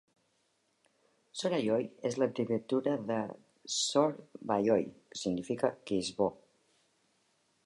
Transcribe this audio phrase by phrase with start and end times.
[1.41, 3.19] "Sorayoi" és l'abreviatura de
[3.77, 6.33] "Sorewayoi," que significa "que és bo.